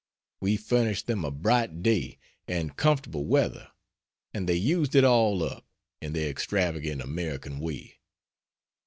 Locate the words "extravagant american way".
6.31-7.99